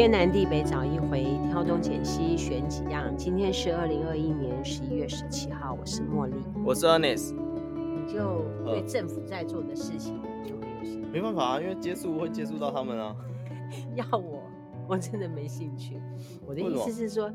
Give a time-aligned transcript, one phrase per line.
[0.00, 3.14] 天南地北找一回，挑东拣西选几样。
[3.18, 7.34] 今天是二零二一年十一月十七号，我是茉莉，我是 Ernest。
[7.34, 11.08] 你就对政府在做的事情就没有兴趣？
[11.10, 13.14] 没办法啊，因为接触会接触到他们啊。
[13.94, 14.42] 要我，
[14.88, 16.00] 我真的没兴趣。
[16.46, 17.30] 我的意思是说，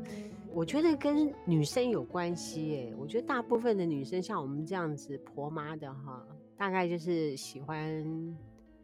[0.52, 2.94] 我觉得跟女生有关系耶。
[2.98, 6.26] 我觉得大部分的女生像我们这样子婆妈的哈，
[6.56, 8.04] 大概就是喜欢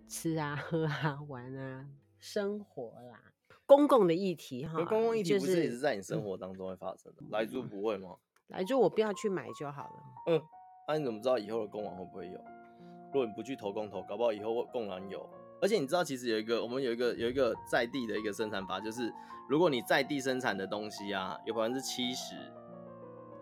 [0.07, 1.85] 吃啊、喝啊、玩啊。
[2.21, 3.19] 生活啦，
[3.73, 7.23] 公共的议题哈，公共议题不是也是在你生活当中会发生的？
[7.31, 8.11] 来住不会吗？
[8.49, 10.03] 来住我不要去买就好了。
[10.27, 10.43] 嗯，
[10.87, 12.35] 那、啊、你怎么知道以后的公网会不会有？
[12.35, 15.27] 如果你不去投公投，搞不好以后公然有。
[15.63, 19.11] 而且你知道，其实有一个我们有一个有一个在地的一个生产法，就是
[19.49, 22.35] 如果你在地生产的东西啊，有百分之七十，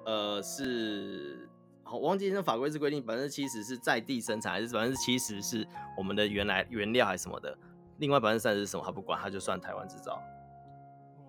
[0.05, 1.49] 呃，是，
[1.83, 7.59] 好忘记那法规是规定百分之七十是在地生产，还是百分之七十是我们的原来原料还是什么的？
[8.01, 8.83] 另外百分之三十是什么？
[8.85, 10.21] 他不管，他就算台湾制造。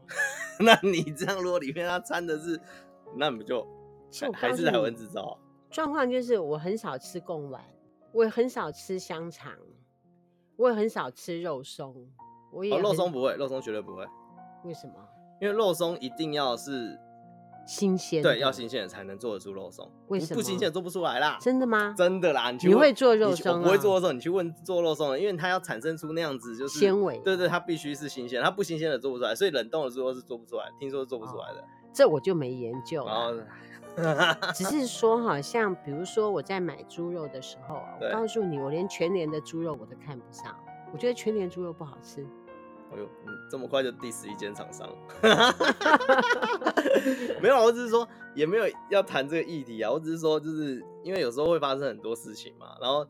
[0.60, 2.60] 那你这样，如果里面它掺的是，
[3.16, 3.68] 那你们就
[4.34, 5.38] 还是台湾制造。
[5.70, 7.64] 状况就是，我很少吃贡丸，
[8.12, 9.54] 我也很少吃香肠，
[10.56, 11.96] 我也很少吃肉松。
[12.52, 14.06] 我也、哦、肉松不会，肉松绝对不会。
[14.64, 14.94] 为什么？
[15.40, 16.98] 因为肉松一定要是。
[17.66, 19.90] 新鲜对，要新鲜的才能做得出肉松。
[20.08, 21.38] 为什么不新鲜的做不出来啦？
[21.40, 21.94] 真的吗？
[21.98, 22.52] 真的啦！
[22.52, 23.60] 你，去你会做肉松？
[23.60, 27.18] 我不会做肉松，你去问做肉松的，因为它要产生出那样子就是纤维。
[27.20, 31.60] 对对，它必须是新鲜，它不新鲜的做不出来，所以冷冻的时候是做不出来，听说是做不出来的。
[31.60, 33.46] 哦、这我就没研究了。
[34.54, 40.56] 只是说哈，像比如说我在买猪肉的时候，我告诉你，我连全年的猪肉我都看不上，
[40.94, 42.26] 我觉得全年猪肉不好吃。
[42.94, 44.88] 哎呦，你这么快就第十一间厂商？
[47.42, 49.92] 没有，我只是说也没有要谈这个议题啊。
[49.92, 52.76] 我只是说，就是因为有时候会发生很多事情嘛。
[52.82, 53.08] 然后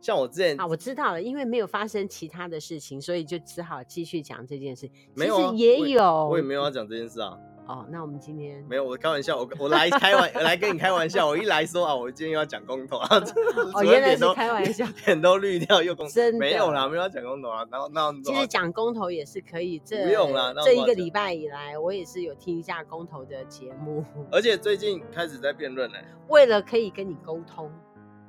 [0.00, 4.88] 像我之前啊，我知道了，因为没有发生其他的事情，所以就只好继续讲这件事。
[5.14, 7.36] 没有、啊，也有我，我也没有要讲这件事啊。
[7.66, 11.26] 哦，那我们今天没有，我开玩笑，我我来开玩，来跟你开玩笑。
[11.26, 13.08] 我一来说啊，我今天又要讲公投啊，
[13.74, 17.66] 哦，原来是开玩笑， 脸都绿掉又公投，真没有啦，没有要讲公投啊。
[17.70, 20.54] 然后那其实讲公投也是可以，这不用啦。
[20.64, 25.98] 这一个礼拜以来，我也是有听一下公投的节目，而且最近开始在辩论呢，
[26.28, 27.70] 为了可以跟你沟通。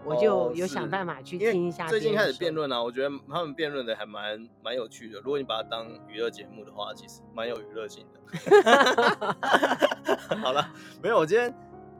[0.05, 1.87] 我就有想办法去听一下。
[1.87, 5.19] 最近开始辩论啊，我觉得他们辩论的还蛮蛮有趣的。
[5.19, 8.19] 如果你把它当娱乐节目的话，其实蛮有娱乐性的。
[10.37, 10.69] 好了，
[11.01, 11.53] 没有，我今天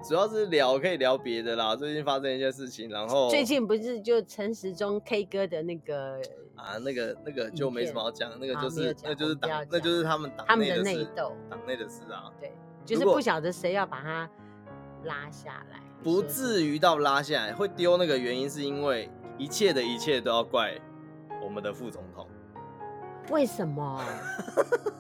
[0.04, 1.76] 主要是聊可以聊别的啦。
[1.76, 6.22] 最近发生一些事情，然后最近不是就陈时中 K 歌的那个
[6.56, 12.32] 啊，那个那个就没什么好讲，那个就是那就是党，那就是他们党他们的内斗，党内的事啊。
[12.40, 12.54] 对，
[12.86, 14.30] 就是不晓得谁要把他
[15.04, 15.82] 拉下来。
[16.04, 20.74] 不至于到拉下来，会丢那个原因是因为一切的一切都要怪
[21.44, 22.28] 我们的副总统。
[23.30, 24.02] 为什么？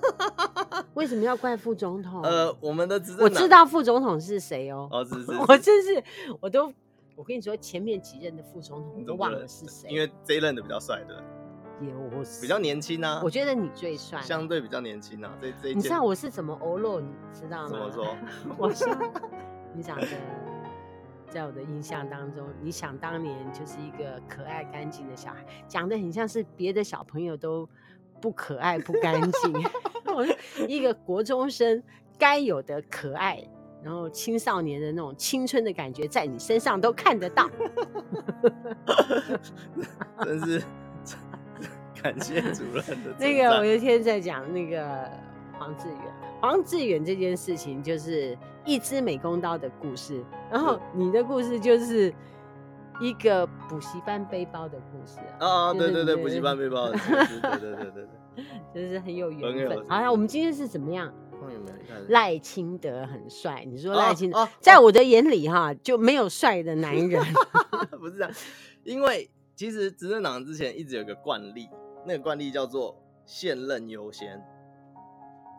[0.95, 2.21] 为什么要怪副总统？
[2.23, 4.89] 呃，我们的执政，我知道副总统是谁哦。
[4.91, 6.03] 哦，是是， 是，我真是，
[6.41, 6.73] 我都，
[7.15, 11.23] 我跟你说，前面几任的副总统都忘了是谁，因为这一任的比较帅的，
[11.79, 13.21] 也我比较年轻啊。
[13.23, 15.31] 我觉得你最帅，相对比较年轻啊。
[15.39, 16.99] 这这，你知道我是怎么欧露？
[16.99, 17.69] 你知道吗？
[17.69, 18.17] 怎么说？
[18.57, 18.85] 我是
[19.73, 20.07] 你长得。
[21.29, 27.67] 在我的印象当中，你想当年就是一个可爱干净的小孩，讲的很像是别的小朋友都
[28.21, 29.53] 不可爱不干净。
[30.07, 30.25] 我
[30.67, 31.83] 一个国中生
[32.17, 33.43] 该有的可爱，
[33.83, 37.49] 然后青少年的那种青春的感觉，在你身上都看得到。
[40.23, 40.63] 真是
[42.01, 43.15] 感谢主任的。
[43.19, 45.09] 那个我有一天在讲那个
[45.59, 45.99] 黄志远。
[46.41, 52.13] 黄志远这件事情就是一支美工刀的故事，然后你的故事就是
[52.99, 59.87] 一个补习班背包的故事啊，对对对，补习班背包的故事，对对对对对， 就是很有缘分。
[59.87, 61.13] 好，我们今天是怎么样？
[62.09, 67.23] 赖清德很帅，你说赖清德，在我的眼里哈就没有帅的男人，
[67.99, 68.31] 不是这样，
[68.83, 71.69] 因为其实执政党之前一直有个惯例，
[72.05, 72.95] 那个惯例叫做
[73.25, 74.43] 现任优先。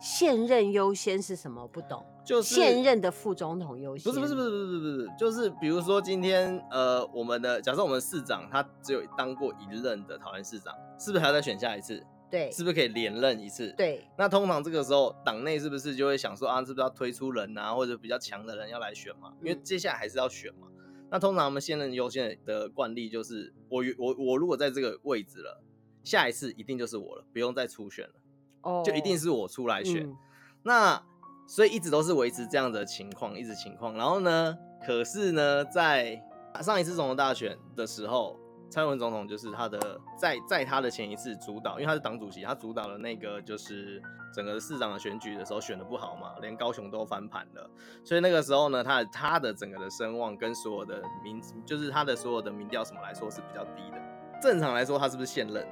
[0.01, 1.67] 现任优先是什么？
[1.67, 4.11] 不懂，就是现任的副总统优先。
[4.11, 12.01] 不是不是不是不是不是，就是比如说今天呃，我们的假设我们市长他只有当过一任的桃园市长，是不是还要再选下一次？
[12.31, 13.73] 对，是不是可以连任一次？
[13.75, 14.07] 对。
[14.17, 19.33] 那通常这个时候党内是不是就会想说啊，是不是要推出人啊，或者比较强的人要来选嘛？
[19.41, 20.67] 因为接下来还是要选嘛。
[20.77, 25.61] 嗯、那通常我们现任优先的惯例就是，我我我如果在这个位置了，
[26.03, 28.13] 下一次一定就是我了，不用再初选了。
[28.61, 30.17] 哦，就一定是我出来选，嗯、
[30.63, 31.01] 那
[31.47, 33.93] 所以一直都是维持这样的情况，一直情况。
[33.95, 36.21] 然后呢，可是呢，在
[36.61, 38.37] 上一次总统大选的时候，
[38.69, 44.01] 蔡英文总统就是他的在在他的前一次主导，因为他是党主席，他主导了那个就是
[44.35, 47.69] 整个市长的选举的时候选的不好嘛，连高雄都翻盘了，
[48.03, 53.99] 所以那个时候呢，他他的整个的声望跟所有的民就是他的所有的民调什么来说是比较低的。
[54.41, 55.67] 正常来说，他是不是现任，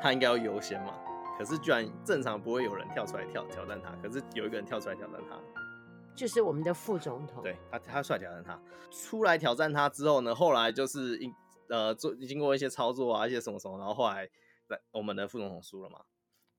[0.00, 0.92] 他应该要优先嘛？
[1.42, 5.36] 可是居然正常不会有人跳出来挑挑战他，可是有一个人跳出来挑战他，
[6.14, 7.42] 就是我们的副总统。
[7.42, 8.62] 对他，他出来挑战他，
[8.92, 11.28] 出来挑战他之后呢，后来就是一
[11.68, 14.30] 呃，做经过一些操作啊，一些什么什么，然后后来
[14.92, 16.02] 我们的副总统输了嘛。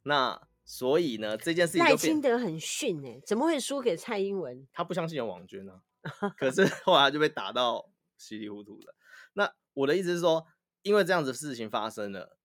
[0.01, 4.67] 那所以呢，这件事情赖清德很逊哎，怎么会输给蔡英文？
[4.73, 8.93] 他不相信有网军呢、啊，可是后来就被打到稀里糊涂的。
[9.31, 10.45] 那我的意思是说，
[10.81, 12.37] 因为这样子事情发生了，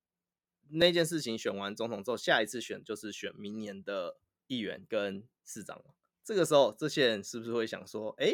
[0.70, 5.94] 那件事情选完总统之后，下一次选就是选明年的议员跟市长了。
[6.24, 8.32] 这个时候，这些人是不是会想说，哎，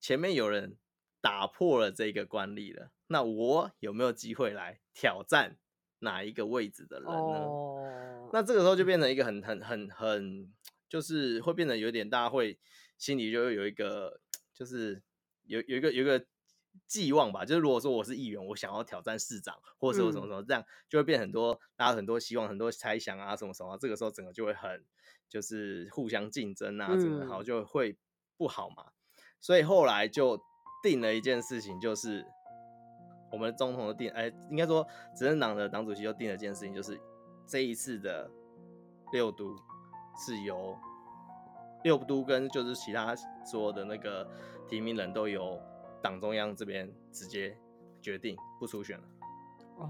[0.00, 0.76] 前面有人
[1.20, 2.90] 打破了这个惯例了？
[3.08, 5.58] 那我有没有机会来挑战
[6.00, 8.30] 哪一个位置的人呢？Oh.
[8.32, 10.52] 那这个时候就变成一个很很很很，
[10.88, 12.58] 就是会变得有点大家会
[12.98, 14.20] 心里就会有一个，
[14.52, 15.02] 就是
[15.44, 16.24] 有有一个有一个
[16.86, 17.44] 寄望吧。
[17.44, 23.78] 就是如果说我是议员，我想要挑战市长，或者说什么什么，这样就会变很多大家很多希望，很多猜想啊什么什么。
[23.78, 24.84] 这个时候整个就会很
[25.28, 27.96] 就是互相竞争啊，整个好就会
[28.36, 28.86] 不好嘛。
[29.40, 30.40] 所以后来就
[30.82, 32.26] 定了一件事情，就是。
[33.32, 36.98] 我们总统的定，哎，应该说执政党的党主席就定了一件事情，就是
[37.44, 38.30] 这一次的
[39.12, 39.54] 六都
[40.24, 40.78] 是由
[41.82, 44.26] 六都跟就是其他所有的那个
[44.68, 45.60] 提名人都由
[46.06, 47.56] 党中央这边直接
[48.00, 49.04] 决定不出选了。
[49.78, 49.88] 哦，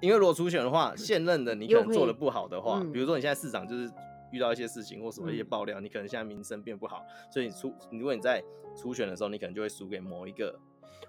[0.00, 3.90] 因为如果出选的话，现任的你可能做的不好的话，比如说你现在市长就是
[4.30, 7.02] 遇到一些事情或什么一些爆料，你可能现在名声变不好，
[7.32, 8.42] 所以你出如果你在
[8.76, 10.58] 初选的时候，你可能就会输给某一个。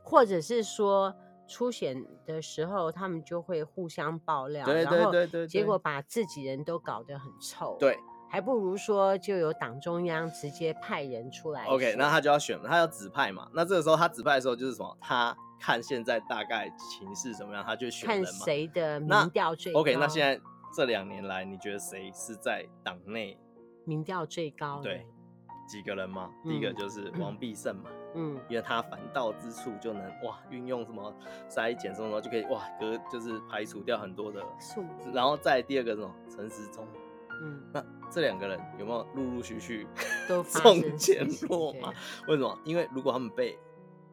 [0.04, 1.16] 或者是说
[1.48, 7.78] 初选的时候，他们就会互相爆料，对对对对，结果把自己人都搞得很臭。
[7.80, 7.98] 对，
[8.36, 11.64] 还不如说就由党中央直接派人出来。
[11.68, 13.48] OK，那他就要选，他要指派嘛。
[13.54, 14.98] 那这个时候他指派的时候就是什么？
[15.00, 18.26] 他看现在大概情势怎么样，他就选人嘛。
[18.26, 19.80] 看谁的民调最高。
[19.80, 20.38] OK，那现在
[20.76, 23.40] 这两年来，你觉得谁是在党内
[23.86, 24.82] 民调最高？
[24.84, 25.08] 对，
[25.66, 26.30] 几个人嘛？
[26.44, 27.90] 第一个就是王必胜嘛。
[28.16, 31.16] 嗯，因为他反倒之处就能哇，运用什么
[31.50, 35.10] 筛检什么就可以哇，隔就是排除掉很多的数字。
[35.14, 36.86] 然后再第二个什么陈时中，
[37.42, 39.86] 嗯，那这两个人有没有陆陆续续
[40.26, 41.92] 都中箭落吗？
[42.30, 42.58] 为什么？
[42.64, 43.60] 因为如果他们被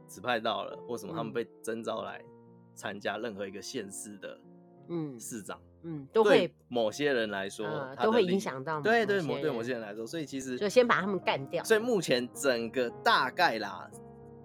[0.09, 2.21] 指派到了，或什么他们被征召来
[2.75, 4.37] 参加任何一个县市的
[4.89, 5.57] 嗯市长。
[5.85, 8.81] 嗯，都会某些人来说，呃、都会影响到。
[8.81, 11.63] 对对，某对某些人来说，所以其实就先把他们干掉。
[11.63, 13.89] 所以目前整个大概啦，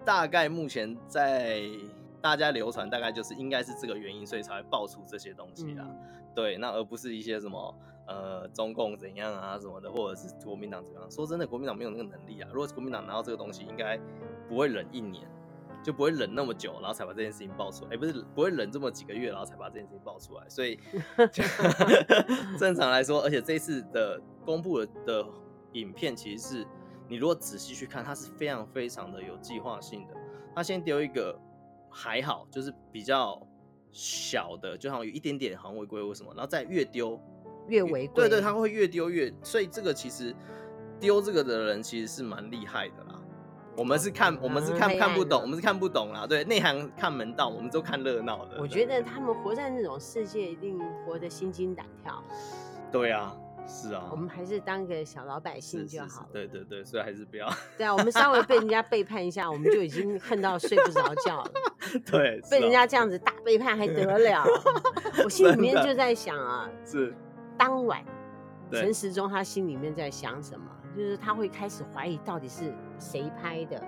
[0.04, 1.62] 大概目前在
[2.20, 5.84] 大家流传，大概就是应该是这个原因，所以才会爆出这些东西啦。
[5.84, 5.96] 嗯、
[6.32, 7.74] 对，那而不是一些什么
[8.08, 11.08] 呃中共怎样啊什么的，或者是国民党怎样。
[11.10, 12.48] 说真的，国民党没有那个能力啊。
[12.52, 13.96] 如果国民党拿到这个东西，应该
[14.48, 15.28] 不会忍一年。
[15.80, 17.90] 就不会忍那么久，然后才把这件事情爆出来。
[17.90, 20.46] 哎、欸，不是不会忍这么几个月，然后才把这件事情爆出来。
[20.48, 20.76] 所以
[22.58, 25.26] 正常来说，而且这一次的公布的的
[25.74, 26.66] 影片，其实是
[27.08, 30.14] 你如果仔细去看，它是非常非常的有计划性的。
[30.52, 31.38] 他先丢一个
[31.88, 33.40] 还好，就是比较
[33.92, 37.18] 小的，就好像有一点点好像违规或什么，然后再越丢
[37.68, 38.14] 越违规。
[38.14, 39.32] 对对，他会越丢越。
[39.42, 40.34] 所以这个其实
[40.98, 43.20] 丢这个的人其实是蛮厉害的啦。
[43.76, 46.26] 我们是看，我们是看看不懂，我们是看不懂啦。
[46.26, 48.56] 对，内行看门道，我们都看热闹的。
[48.58, 52.20] 我觉得他们活在那种世界，一定活得心惊胆跳。
[52.90, 53.32] 对啊，
[53.68, 54.08] 是啊。
[54.10, 56.28] 我们还是当个小老百姓就好了。
[56.32, 57.48] 对对对，所以还是不要。
[57.76, 61.50] 对啊，我们稍微被人家背叛一下，我们就已经恨到睡不着觉了。
[62.04, 64.44] 对，被人家这样子大背叛还得了？
[65.22, 67.14] 我心里面就在想啊，是
[67.58, 68.02] 当晚
[68.70, 70.66] 陈时中他心里面在想什么？
[70.96, 73.82] 就是他会开始怀疑到底是谁拍的，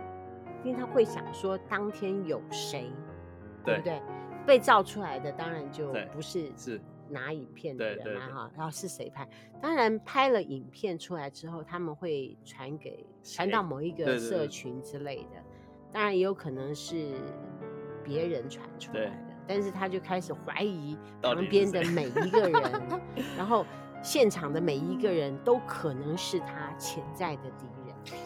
[0.62, 2.90] 因为他会想说当天有谁，
[3.64, 4.02] 对不对？
[4.46, 9.28] 被照出来的当然就不是是拿影片的人嘛哈，然后是谁拍？
[9.60, 15.42] 当然拍了影片出来之后，他们会传给传到某一个社群之类的，
[15.92, 17.12] 当然也有可能是
[18.02, 22.62] 别人传出来的，但是他就开始怀疑旁边的每一个人，
[23.36, 23.64] 然后。
[24.02, 28.18] 现场的每一个人都可能是他潜在的敌人，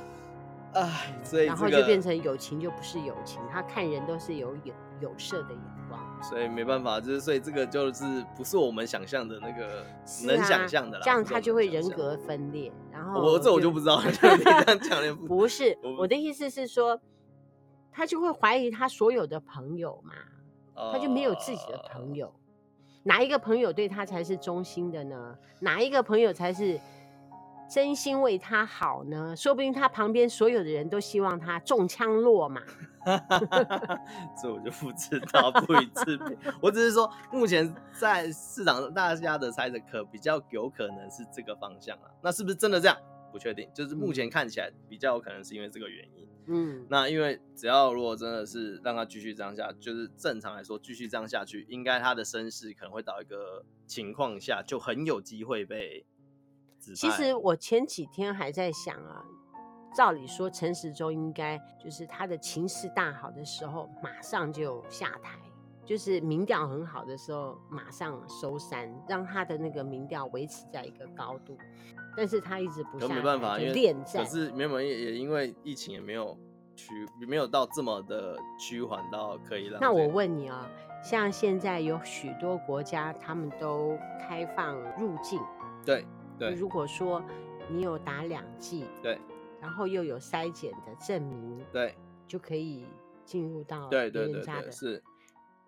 [0.74, 9.84] 哎，所以、这个、然后就变成友情就不是友情，他看人都是有有有色的眼光，所以没办法，就是所以这个就是不是我们想象的那个
[10.28, 12.72] 能想象的啦，啊、这样他就会人格分裂。
[12.92, 14.12] 然后我这我就不知道， 你
[14.44, 17.00] 这样讲不是我的意思是说，
[17.90, 20.12] 他就会怀疑他所有的朋友嘛。
[20.74, 22.32] 他就没有自己的朋友。
[23.02, 25.36] 哪一个朋友对他才是忠心的呢？
[25.60, 26.80] 哪一个朋友才是
[27.68, 29.36] 真心为他好呢？
[29.36, 32.62] 说不定他旁边所有的人都希望他中枪落马。
[34.40, 36.34] 这我就不知道，不予置评。
[36.62, 42.08] 我只是说，目前在市场上大家的猜测，可比较有可能是这个方向啊。
[42.22, 42.96] 那是不是真的这样？
[43.30, 43.68] 不确定。
[43.74, 46.26] 就是目前看起来比较有可能是因为这个原因。
[46.46, 56.04] 嗯，那因为只要如果真的是让他继续这样下，就是正常来说继续这样下去，应该他的身世可能会到一个情况下，就很有机会被。
[56.94, 59.24] 其实我前几天还在想啊。
[59.96, 65.38] 照理说，陈时中应该就是他的情势大好的时候，马上就下台；
[65.86, 71.56] 就是民调很好的时候，马上收山，让他的那个民调维持在一个高度。
[72.16, 73.94] 但是他一直不没办法，因为。
[74.12, 76.38] 可是没有也也因为疫情也没有
[76.76, 79.78] 趋，没有到这么的趋缓到可以了。
[79.80, 80.68] 那我问你啊，
[81.02, 85.40] 像现在有许多国家，他们都开放入境。
[85.84, 86.06] 对
[86.38, 86.50] 对。
[86.54, 87.22] 如果说
[87.68, 89.18] 你有打两剂，对。
[89.60, 92.84] 然后又有筛检的证明，对，就可以
[93.24, 95.02] 进入到对对对对，是。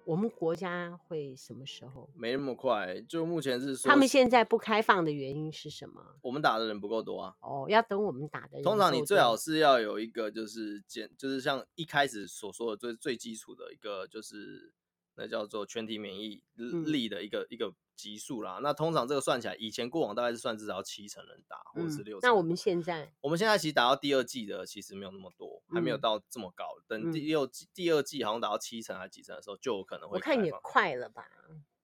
[0.07, 2.09] 我们国家会什么时候？
[2.15, 3.91] 没那么快，就目前是说。
[3.91, 6.01] 他们现在不开放的原因是什么？
[6.23, 7.35] 我们打的人不够多啊。
[7.41, 8.63] 哦，要等我们打的人。
[8.63, 14.73] 通常你最好是要有一个就是简，就是像一开始所说的最最基础的一个就是。
[15.19, 16.43] 那叫做全体免疫
[16.85, 18.61] 力的一个、嗯、一个级数啦。
[18.63, 22.29] 那通常这个算起来，以前过往大概是算至少七成人打，或者是六成、嗯。
[22.29, 25.46] 那我们现在，我们现在其实打到第二季的其实没有那么多，
[25.77, 26.65] 还没有到这么高。
[26.89, 30.17] 等第六季、嗯、第二季好像达到七成还是几成的时候，就有可能会。
[30.17, 31.29] 我看也快了吧？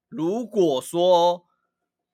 [0.09, 1.47] 如果说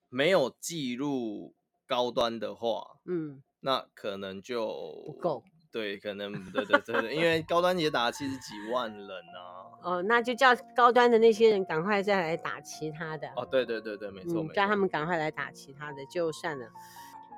[0.08, 1.54] 没有记录
[1.86, 4.66] 高端的话，嗯，那可能就
[5.06, 5.44] 不够。
[5.70, 9.56] 对，可能对对对对，因为高端也打了七十几万人啊。
[9.80, 13.30] 哦，那就叫高端的那些人赶快再来打其他的。
[13.36, 16.66] 哦，对对对对，没错，嗯、叫他们赶快来打其他的就算了，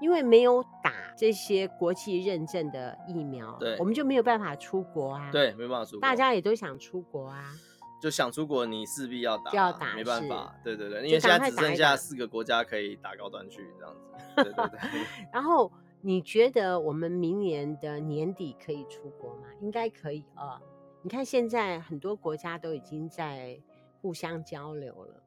[0.00, 5.30] 因为没有打这些国际认证的疫苗，对，我们就没有办法出国啊。
[5.30, 6.00] 对，没办法出国。
[6.00, 7.52] 大家也都想出国啊，
[8.00, 10.54] 就想出国，你势必要打，要打，没办法。
[10.64, 14.00] 对对对，因为现在只剩下四个国家可以打高端去这样子。
[14.36, 14.80] 对对对。
[15.32, 19.48] 然后你觉得我们明年的年底可以出国吗？
[19.60, 20.54] 应该可以啊。
[20.54, 20.60] 哦
[21.02, 23.58] 你看，现在很多国家都已经在
[24.02, 25.22] 互相交流了，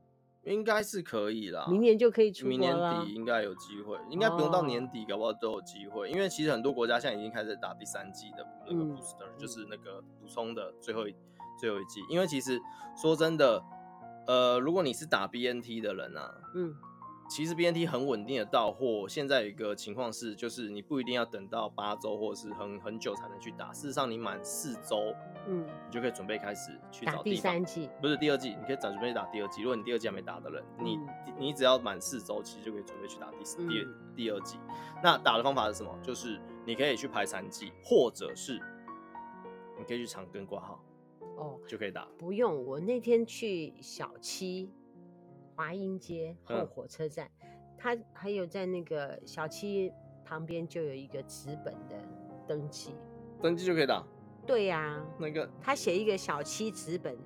[0.46, 1.66] 应该是可以啦。
[1.70, 2.50] 明年就可以出国。
[2.50, 6.10] 明年底应该有机会，应该不用到年底，搞不好都有机会。
[6.10, 11.16] 因为其实很多国家现在已经开始打第三季的那个 booster，嗯，就是那个补充的最后一
[11.60, 12.02] 最后一季。
[12.10, 12.60] 因为其实
[12.96, 13.64] 说真的，
[14.28, 16.76] 呃，如果你是打 BNT 的人啊，嗯。
[17.30, 23.72] 其实 BNT 很稳定的到货，现在有一个情况是，就是你不一定要等到八周或者是很很久才能去打。
[23.72, 25.16] 事实上，你满四周，
[25.48, 29.64] 嗯，你就可以准备开始去找第三季，不是第二季，你可以准备打第二季。
[29.64, 31.00] 如果你第二季还没打的人，你
[31.40, 34.58] 你只要满四周，其实就可以准备去打第四第第二季。
[35.02, 35.98] 那打的方法是什么？
[36.04, 38.60] 就是你可以去排残季，或者是
[39.80, 40.84] 你可以去长庚挂号，
[41.38, 42.08] 哦，就可以打。
[42.18, 44.70] 不用，我那天去小七。
[45.56, 47.30] 华阴街后火车站，
[47.78, 49.92] 他、嗯、还有在那个小七
[50.26, 51.96] 旁边就有一个纸本的
[52.48, 52.96] 登记，
[53.42, 54.04] 登记就可以打。
[54.46, 57.18] 对呀、啊，那个他写一个小七纸本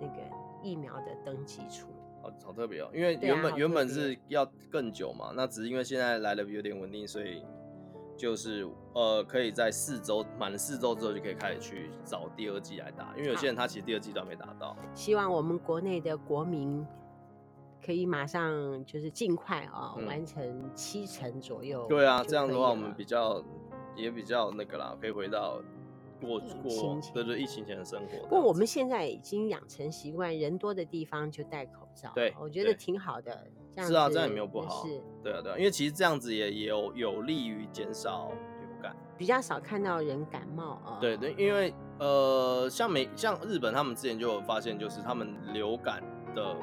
[0.00, 0.14] 那个
[0.62, 1.86] 疫苗的登记处，
[2.20, 7.42] 好好特别哦，因为原本、啊、原本是要更久嘛，那只是因为现在来的有点稳定，所以
[8.16, 14.76] 就是呃可以在四周满了四周之后就可以开始去找第二季来打，因为有些人他其实第二季都还没打到。
[14.94, 16.84] 希望我们国内的国民。
[17.86, 21.86] 可以马上就是尽快啊、哦嗯，完成七成左右。
[21.88, 23.40] 对啊，这样的话我们比较
[23.94, 25.62] 也比较那个啦，可以回到
[26.20, 28.18] 过过对对疫情前的生活。
[28.24, 32.10] 不过我们现在已经养成习惯，人多的地方就戴口罩。
[32.12, 33.46] 对，我觉得挺好的。
[33.76, 34.84] 是啊，这样也没有不好。
[34.84, 40.98] 是，对啊，对啊，因为其实这样子也也有有利于减少流感，比较少看到人感冒啊。
[41.00, 46.02] 对对，因为呃，像美像日本，他们之前就有发现，就是他们流感
[46.34, 46.56] 的。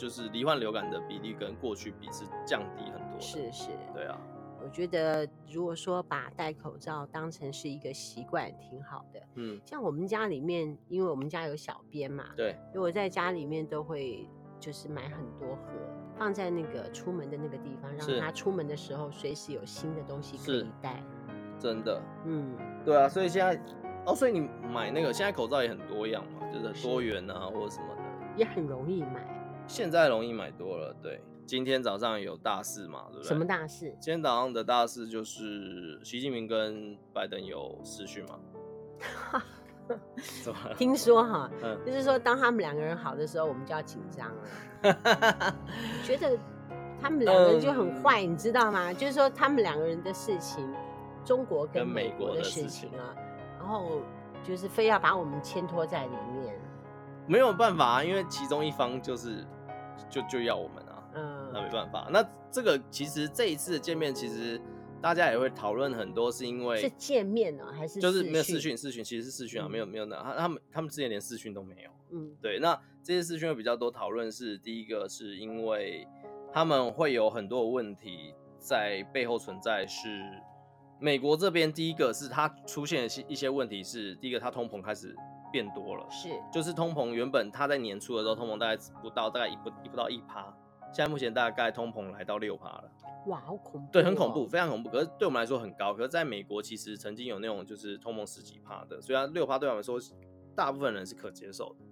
[0.00, 3.20] 就是罹患流感的比例跟过去比是降低很多。
[3.20, 4.18] 是是，对啊。
[4.62, 9.20] 我觉得如果说把戴口罩当成是一个习惯，挺好的。
[9.34, 14.26] 嗯，像我们家里面，因为我们家有小编嘛，对，所以我在家里面都会
[14.58, 15.72] 就是买很多盒，
[16.16, 21.02] 放在那个出门的那个地方，让他出门的时候随时有新的东西可以带。
[21.58, 23.58] 真的，嗯，对啊，所以现在
[24.06, 28.02] 哦，所以你买那个现在口罩也很多样嘛，就是多元啊或者什么的，
[28.36, 29.39] 也很容易买。
[29.70, 31.22] 现在容易买多了，对。
[31.46, 33.28] 今天早上有大事嘛，对不对？
[33.28, 33.86] 什么大事？
[34.00, 39.40] 今天早上的大事就是习近平跟拜登有私讯嘛。
[40.76, 45.56] 听说哈，嗯就是说当他们两个人好的时候，我们就要紧张了。
[46.04, 46.36] 觉得
[47.00, 48.92] 他们两个人就很坏，嗯你知道吗？
[48.92, 50.68] 就是说他们两个人的事情，
[51.24, 53.14] 中国跟跟美美国的事事情啊，
[53.58, 54.00] 然后
[54.44, 56.54] 就是非要把我们牵拖在里面。
[57.26, 59.44] 没有办法啊，因为其中一方就是
[60.08, 62.08] 就就要我们啊，嗯，那没办法。
[62.10, 64.60] 那这个其实这一次的见面，其实
[65.02, 68.76] 大家也会讨论很多，是因为是见面呢、喔，还是就是没有视视讯？
[68.76, 71.90] 视讯其实是视讯啊，嗯没有没有那他他们他们之前连视讯都没有。
[72.12, 76.06] 嗯对，那这些视讯会比较多讨论是第一个是因为
[76.52, 80.08] 他们会有很多的问题在背后存在，是
[80.98, 85.16] 美国这边第一个是它出现一些一些问题是第一个它通膨开始
[85.52, 90.44] 变多了，是就是通膨原本它在年初的时候通膨大概不到大概一不一不到一趴，
[90.92, 92.90] 现在目前大概通膨来到六趴了。
[93.26, 94.88] 哇，好恐怖、哦，对，很恐怖，非常恐怖。
[94.88, 100.00] 可是对我们来说很高，可是在美国其实曾经有那种就是通膨十几趴的，所以它六趴对我们来说
[100.54, 101.84] 大部分人是可接受的。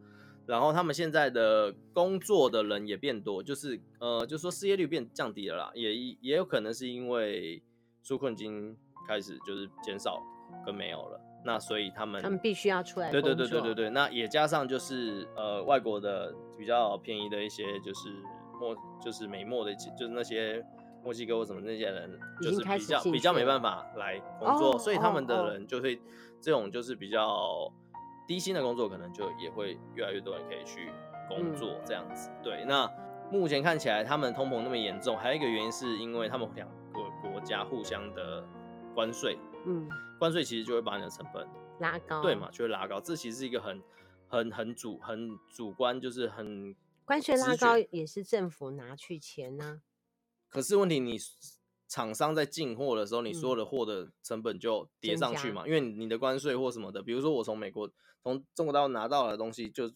[0.47, 7.63] 然后他们现在的工作的人也变多，就是呃，就是说失业率变降低了啦，也也有可能是因为
[8.03, 8.75] 纾困金
[9.07, 10.23] 开始就是减少
[10.65, 13.11] 跟没有了，那所以他们他们必须要出来。
[13.11, 18.09] 对对对对对对，那也加上就是呃外国的比较便宜的一些就是
[18.61, 20.65] 墨就是美墨的就是那些
[21.03, 26.01] 墨西哥或什么那些人，就是比较比较没办法来工作，哦、所以他们的哦人就会
[26.41, 27.73] 这种就是比较。
[28.29, 30.93] 低薪的工作可能就也会越来越多人可以去
[31.31, 32.29] 工作这样子。
[32.29, 32.87] 嗯、对，那
[33.33, 38.45] 目前看起来他们通膨那么严重，还有一个原因是因为他们两个国家互相的
[38.99, 39.89] 关税，嗯，
[40.19, 41.47] 关税其实就会把你的成本
[41.79, 43.01] 拉高，对嘛，就会拉高。
[43.01, 43.81] 这其实是一个很
[44.27, 46.75] 很很主很主观，就是很
[47.05, 49.83] 关税拉高也是政府拿去钱呢、啊。
[50.49, 51.17] 可是问题你。
[51.91, 57.91] 厂商在进货的时候，你所有的货的成本就叠上去嘛，嗯、因为你的关税或什么的，比如说我从美国
[58.23, 59.91] 从中国大陆拿到的东西，就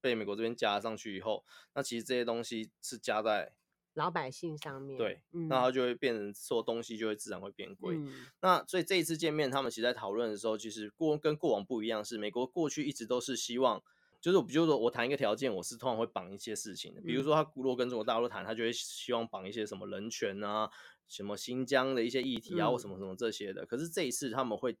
[0.00, 3.52] 被美国这边加上去以后，那其实这些东西是加在
[3.94, 7.96] 老百姓上面，对，嗯、那它就会变成说东西就会自然会变贵。
[7.96, 13.82] 嗯、那所以这一次见面，他们其实在讨论的时候，其实过跟过往不一样，是美国过去一直都是希望。
[14.20, 17.00] 就是我，比如说我谈一个条件，我是通常会绑一些事情的。
[17.00, 20.70] 比如说，他如果跟中国大陆谈，他就会希望绑一些什么人权啊、
[21.08, 23.64] 什么新疆的一些议题啊，或什么什么这些的。
[23.64, 24.76] 可是这一次他们会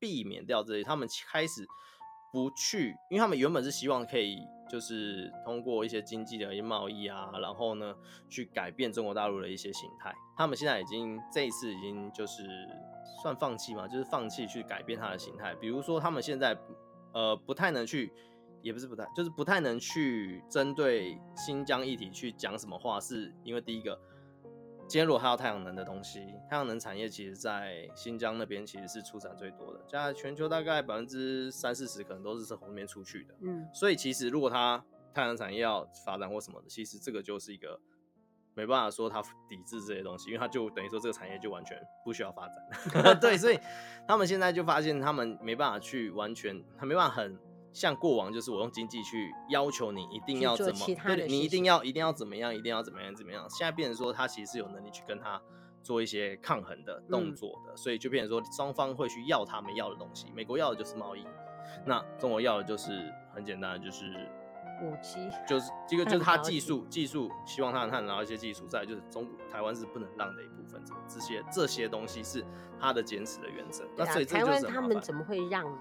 [0.00, 1.64] 避免掉这些，他们开始
[2.34, 7.94] 不去，因为他们原本是希望可以就是通过一些经济的一些贸易啊，然后呢
[8.28, 10.12] 去改变中国大陆的一些形态。
[10.36, 12.42] 他们现在已经这一次已经就是
[13.22, 15.54] 算放弃嘛，就是放弃去改变它的形态。
[15.54, 16.58] 比如说，他们现在
[17.12, 18.12] 呃不太能去。
[18.64, 24.00] 也不是不太，就是不太能去针对新疆议题去讲什么话，是因为第一个，
[24.86, 33.34] 今天如果还有太阳能的东西，太阳能产业其实在新疆那边其实是出产最多的，在全球大概百分之三四十可能都是从那边出去的。
[33.40, 37.80] 嗯，所以其实如果它太阳能产业要发展或什么的，其实这个就是一个
[38.54, 43.18] 没办法说它抵制这些东西，因为它就等于说这个产业就完全不需要发展。
[43.18, 43.58] 对，所以
[44.06, 47.36] 他们现在就发现他们没办法去完全，他没办法很。
[47.74, 53.44] 像过往就是我用经济去要求你一定要怎么，对，你一定要一定要怎么样，一定要怎么样怎么样。
[53.50, 55.42] 现在变成说他其实是有能力去跟他
[55.82, 60.28] 做一些抗衡的动作的，嗯、所以就变成说双方会去要他们要的东西。
[60.32, 61.26] 美国要的就是贸易，
[61.84, 64.06] 那中国要的就是很简单的就是
[64.80, 72.44] 武器，就是 这个就是他技术技术希望他能拿到一些技术，再来就是中台湾是不能让的一部分，这些这些东西是
[72.78, 73.84] 他的坚持的原则。
[73.96, 75.78] 那所以这台湾他们怎么会让呢？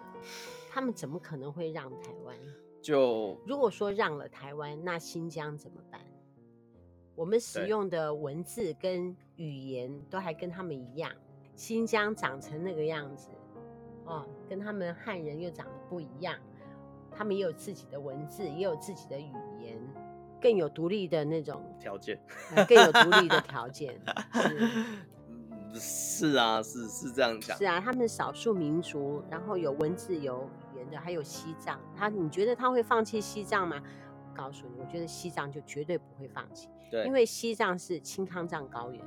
[0.73, 2.35] 他们怎么可能会让台湾？
[2.81, 6.01] 就如果说让了台湾，那新疆怎么办？
[7.13, 11.11] 我们使用的文字跟语言都还跟他们一样，
[11.55, 13.29] 新疆长成那个样子，
[14.05, 16.35] 哦，跟他们汉人又长得不一样。
[17.11, 19.31] 他们也有自己的文字，也有自己的语
[19.61, 19.79] 言，
[20.41, 22.19] 更有独立的那种条件，
[22.67, 23.93] 更有独立的条件。
[25.79, 27.57] 是，啊，是是这样讲。
[27.57, 30.99] 是啊，他们少数民族，然后有文字有语言的。
[30.99, 33.81] 还有西藏，他你觉得他会放弃西藏吗？
[34.35, 36.67] 告诉你，我觉得西藏就绝对不会放弃。
[36.89, 38.99] 对，因为西藏是青康藏高原，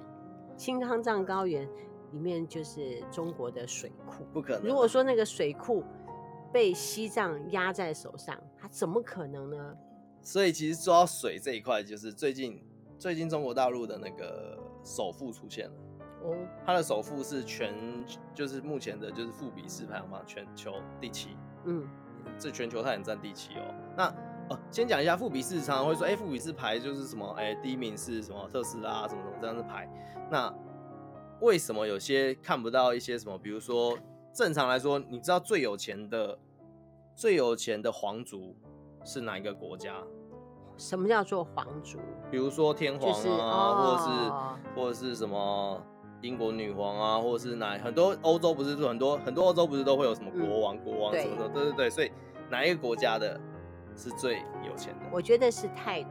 [0.57, 1.69] 青康藏高原
[2.13, 4.63] 里面就是中国的水库，不可能。
[4.69, 5.83] 如果说那个水库
[6.53, 9.77] 被西藏压在手上，他怎么可能呢？
[10.23, 12.61] 所以其实说到水这一块，就是最近
[12.99, 15.75] 最近中国大陆的那个首富出现了。
[16.27, 17.75] 哦，他的首富是全
[18.35, 21.37] 就是目前的就是富比士排行榜全球第七。
[21.65, 21.87] 嗯，
[22.39, 23.75] 这全球它也占第七哦。
[23.97, 24.09] 那
[24.49, 29.89] 哦，先讲一下富比士，常常会说，哎、欸，富比士排就是什么，哎、欸，第一名是什么特斯拉，什么什么这样子排。
[30.31, 30.53] 那
[31.41, 33.39] 为什么有些看不到一些什么？
[33.39, 33.97] 比如说，
[34.33, 36.39] 正常来说，你知道最有钱的
[37.15, 38.55] 最有钱的皇族
[39.05, 39.97] 是哪一个国家？
[40.77, 41.99] 什么叫做皇族？
[42.31, 44.31] 比如说天皇啊，就是哦、或者是
[44.77, 45.83] 或者是什么
[46.23, 51.49] 英国女皇啊，或者是哪很多欧洲不是很多很多欧洲不是都会有什么国王、嗯、国王什么的？
[51.49, 52.11] 对对对，所以
[52.51, 53.41] 哪一个国家的
[53.97, 55.07] 是最有钱的？
[55.13, 56.11] 我觉得是泰国。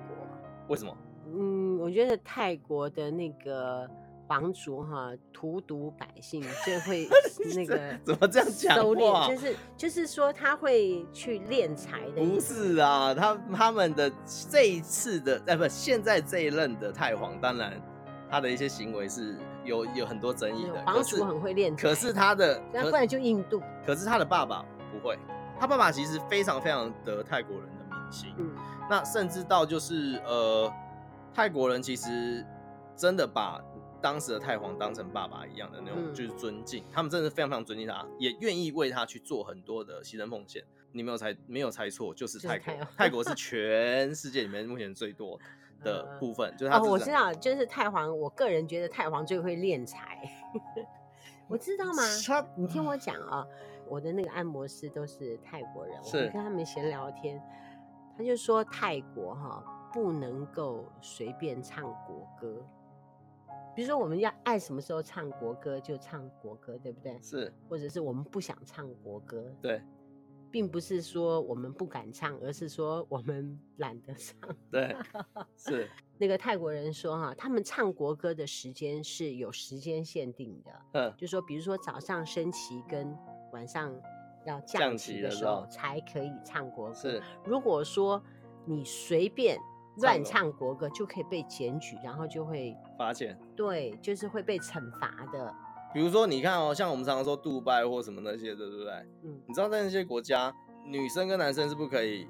[0.67, 0.97] 为什么？
[1.27, 3.89] 嗯，我觉得泰国的那个。
[4.27, 7.07] 皇族哈，荼毒百姓，就会
[7.55, 8.75] 那个怎么这样讲？
[8.75, 12.25] 收敛，就是就是说他会去敛财的。
[12.25, 14.11] 不是啊，他他们的
[14.49, 17.79] 这一次的，呃，不，现在这一任的太皇，当然
[18.27, 20.81] 他的一些行为是有有很多争议的。
[20.85, 23.61] 皇族很会练，可是他的，那不然就印度。
[23.85, 25.17] 可是他的爸爸不会，
[25.59, 28.33] 他爸爸其实非常非常得泰国人的民心。
[28.37, 28.51] 嗯，
[28.89, 30.71] 那甚至到就是呃，
[31.33, 32.45] 泰国人其实
[32.95, 33.61] 真的把。
[34.01, 40.63] 当时的太皇当成爸爸一样的那种，就是尊敬，嗯、他们真的非常非常尊敬他，也愿意为他去做很多的牺牲奉献。
[40.91, 42.71] 你没有猜，没有猜错，就是泰国。
[42.71, 45.43] 泰，泰国是全世界里面目前最多的
[46.19, 46.79] 部分，呃、就是他。
[46.79, 48.17] 哦，我知道，就是太皇。
[48.17, 50.29] 我个人觉得太皇最会敛财，
[51.47, 52.03] 我知道吗？
[52.25, 53.47] 他你听我讲啊、哦，
[53.87, 57.41] 我的那个按摩师都是泰国人，我跟他们闲聊天，
[58.17, 62.65] 他就说泰国哈、哦、不能够随便唱国歌。
[63.75, 67.19] 比如说，我们要爱什么时候唱国歌就唱国歌，对不对？
[67.21, 69.81] 是，或者是我们不想唱国歌，对，
[70.55, 74.39] 并不是说我们不敢唱，而是说我们 懒得唱。
[74.71, 74.95] 对，
[75.57, 75.89] 是。
[76.17, 83.13] 那个泰国人说哈，他们唱国歌的时间是有时间限定的，嗯，就说比如说早上升旗跟
[83.51, 83.93] 晚上
[84.45, 86.93] 要降旗的时候才可以唱国歌。
[86.95, 88.23] 是，如果说
[88.63, 89.59] 你随便。
[89.99, 93.39] 乱唱国歌就可以被检举，然后就会罚钱。
[93.55, 95.55] 对，就是会被惩罚的。
[95.95, 98.91] 比如说，你看哦，像我们常常说杜拜或什么那些的，对不对？
[99.23, 99.41] 嗯。
[99.47, 100.53] 你知道在那些国家，
[100.85, 102.27] 女生跟男生是不可以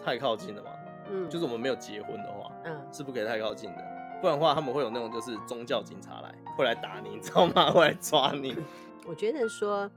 [0.00, 0.70] 太靠近的吗？
[1.10, 1.28] 嗯。
[1.28, 7.68] 就是我们没有结婚的话，嗯，是不可以太靠近的，不然的话他们会有那种就是宗教警察来，会来打你，你知道吗？
[7.74, 8.56] 会来抓你。
[9.04, 9.90] 我觉得说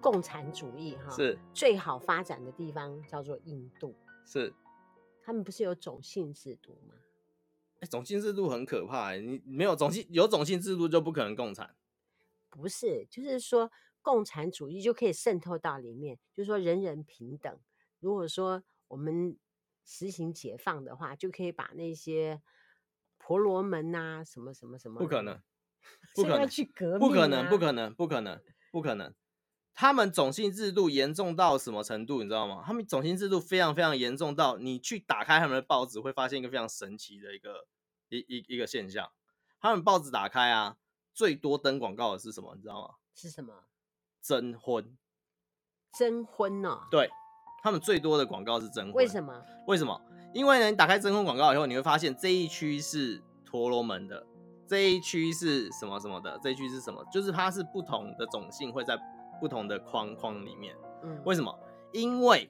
[0.00, 3.94] 共产主义哈是最好发展的地方叫做印度。
[4.24, 4.50] 是。
[5.22, 6.94] 他们不是有种姓制度吗？
[7.74, 9.20] 哎、欸，种姓制度很可怕、欸。
[9.20, 11.68] 你没有种姓，有种姓制度就不可能共产。
[12.62, 13.70] 不是，就是说
[14.02, 17.58] 共产主义就可以渗透到里面，就是说人人平等。
[18.00, 19.36] 如果说我们
[19.84, 22.42] 实行解放的话，就可以把那些
[23.18, 25.42] 婆罗门呐、啊，什么什么什么， 不可能，
[26.14, 29.14] 不可能去革命、啊，不可能，不可能，不可能，不可能。
[29.76, 32.62] 他们种姓制度严重到什么程度，你知道吗？
[32.64, 37.66] 他们种姓制度非常非常严重到，你去打开他们的报纸，会发现一个非常神奇的一个
[38.08, 39.10] 一一一个现象。
[39.58, 40.76] 他们报纸打开啊，
[41.14, 42.54] 最多登广告的是什么？
[42.56, 42.94] 你知道吗？
[43.14, 43.52] 是什么？
[44.20, 44.96] 征婚。
[45.98, 46.80] 征婚哦。
[46.90, 47.08] 对，
[47.62, 48.94] 他们最多的广告是征婚。
[48.94, 49.42] 为什么？
[49.66, 50.00] 为什么？
[50.34, 54.26] 因为呢，你打开征婚广告以后，你会发现这一区是婆罗门的，
[54.66, 57.04] 这一区是什么什么的，这一区是什么？
[57.12, 58.98] 就是它是不同的种姓会在。
[59.40, 61.52] 不同的框框里面，嗯，为什么？
[61.92, 62.48] 因为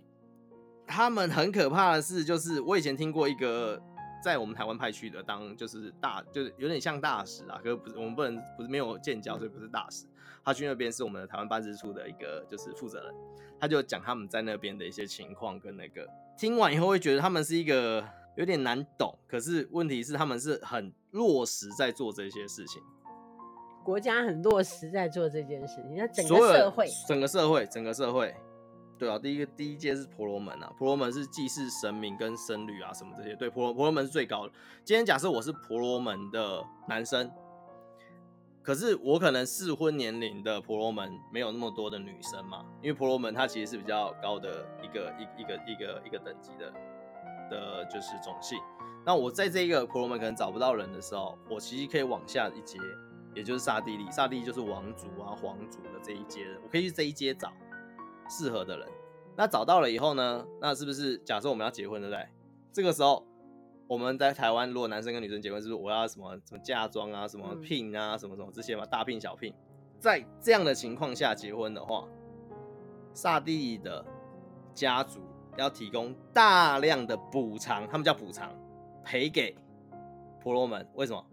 [0.87, 3.83] 他们很可怕的是，就是我以前听过一个
[4.25, 10.07] 在我们台湾派去的当，就是大，就是有点像大使啊，可是不是我们不能不是没有建交，所以不是大使。
[10.43, 13.15] 他去那边是我们的台湾办事处的一个就是负责人，
[13.61, 16.09] 他就讲他们在那边的一些情况跟那个，
[16.39, 18.03] 听完以后会觉得他们是一个
[18.37, 22.83] 有点难懂，可是问题是他们是很落实在做这些事情。
[23.85, 28.35] 国家很落实在做这件事情，那整个社会，整个社会，整个社会，
[28.99, 34.53] 对啊，第一个第一阶是婆罗门啊，婆罗门是祭祀神明跟僧侣啊什么这些，对，婆罗婆罗门是最高的。
[34.85, 37.31] 今天假设我是婆罗门的男生，
[38.63, 46.73] 可是我可能适婚年龄的婆罗门没有那么多的女生嘛，因为婆罗门它其实是比较高的一个一一个一个一个等级的
[47.51, 48.59] 的，就是种姓。
[49.05, 52.79] 那我在这一个婆罗门可能找不到人的时候，我其实可以往下一阶。
[53.35, 57.53] 也就是刹帝利，刹帝利就是王族啊、皇族的这一阶，我可以去这一阶找
[58.29, 58.89] 适合的人。
[59.37, 62.27] 那找到了以后呢，那是不是假设我们要结婚，对不对？
[62.73, 63.27] 这个时候
[63.87, 69.53] 我们在台湾，如果男生跟女生结婚，是不是我要什么什么嫁妆啊、什么聘啊、什么什么这些嘛，大聘小聘？
[69.99, 72.07] 在这样的情况下结婚的话，
[73.13, 74.05] 萨帝利的
[74.73, 75.21] 家族
[75.57, 78.53] 要提供大量的补偿，他们叫补偿，
[79.03, 79.57] 赔给
[80.43, 80.87] 婆罗门。
[80.95, 81.25] 为什么？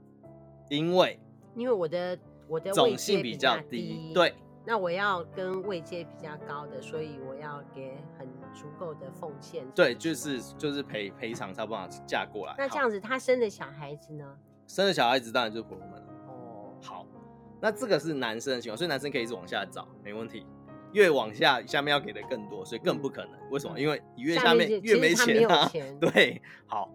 [0.69, 1.19] 因为
[1.53, 4.33] 因为我的我的种姓比较低，对，
[4.65, 9.65] 那我要跟位阶比较高的，所以我要给很足够的奉献。
[9.71, 12.55] 对，就是就是赔赔偿差不多嫁过来。
[12.57, 14.37] 那这样子，他生的小孩子呢？
[14.67, 16.07] 生的小孩子当然就是婆罗门了。
[16.27, 17.05] 哦，好，
[17.59, 20.45] 那这个是男生的情况，所以男生可以一直往下找，没问题。
[20.93, 23.31] 越往下下面要给的更多，所以更不可能。
[23.49, 23.79] 为什么？
[23.79, 25.65] 因为你越下面越没钱啊。
[25.69, 26.91] 钱 对，好，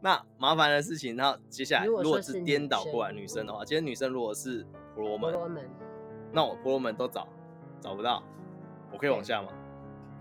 [0.00, 5.68] 那麻烦的事情，然后接下来如果是颠倒过来女生的话，今天女生如果是婆罗门，门
[6.32, 7.26] 那我婆罗门都找
[7.80, 8.22] 找不到，
[8.92, 9.48] 我可以往下吗？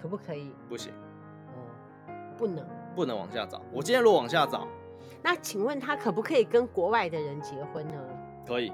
[0.01, 0.51] 可不可以？
[0.67, 0.91] 不行。
[0.93, 1.59] 哦，
[2.37, 3.61] 不能，不能往下找。
[3.71, 4.67] 我今天如果往下找，
[5.21, 7.93] 那请问他可不可以跟国外的人结婚呢？
[8.47, 8.71] 可以。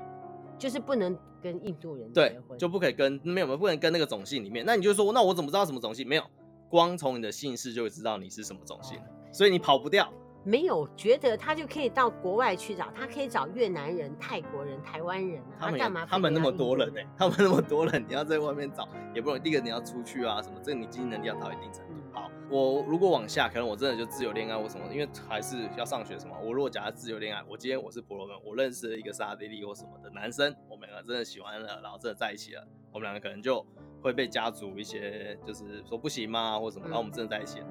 [0.58, 4.66] 就是不能跟印度人结对，就不可以跟没有没有不能跟那个种姓里面。
[4.66, 6.08] 那你就说，那我怎么知道什么种姓？
[6.08, 6.24] 没有，
[6.70, 8.98] 光从你的姓氏就会知道你是什么种姓，
[9.34, 10.10] 所以你跑不掉。
[10.46, 16.06] 没有觉得他就可以到国外去找，他可以找越南人、泰国人、台湾人，他干嘛？
[16.06, 17.08] 他们那么多人呢、欸？
[17.18, 19.42] 他们那么多人，你要在外面找也不容易。
[19.42, 20.60] 第一个你要出去啊，什么？
[20.64, 21.94] 这个你经济能力要到一定程度。
[22.14, 26.38] 好，我如果往下，可能我真的就自由恋爱或什么，因为还是要上学什么。
[26.40, 33.66] 我如果假设自由恋爱，我今天我是婆罗门，我认识了一个沙地利或什么的男生，我们两个真的喜欢了，然后真的在一起了，我们两个可能就
[34.00, 37.66] 会被家族一些就是说不行嘛或什么，然后我们真的在一起了。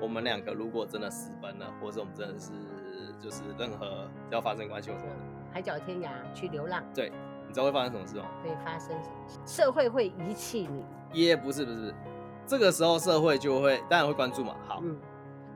[0.00, 2.52] 我们两个如果真的私奔了，或者我们真的是。
[3.20, 5.18] 就是任何要发生关系或什么的，
[5.52, 7.10] 海角天涯去流浪，对，
[7.48, 8.26] 你知道会发生什么事吗？
[8.44, 9.40] 会发生什么事？
[9.44, 10.84] 社会会遗弃你？
[11.12, 11.92] 也、yeah, 不是不是，
[12.46, 14.54] 这个时候社会就会当然会关注嘛。
[14.68, 14.96] 好，嗯，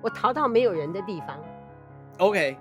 [0.02, 1.38] 我逃到没有人的地方。
[2.18, 2.59] OK，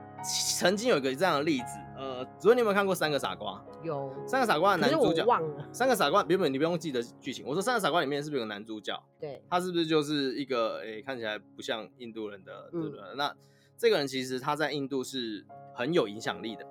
[0.59, 3.63] 曾经有一个这样的例子，呃，主任你有没有看过《三个傻瓜》？
[3.85, 4.11] 有。
[4.25, 5.69] 三个傻瓜的男主角忘了。
[5.71, 7.45] 三个傻瓜，原本你不用记得剧情。
[7.45, 8.99] 我说三个傻瓜里面是不是有个男主角？
[9.19, 9.39] 对。
[9.47, 12.99] 他是不是就是一个诶、欸、看起来不像印度人的，对不对？
[13.01, 13.35] 嗯、那。
[13.77, 16.63] 这个人其实他在印度是很有影响力的，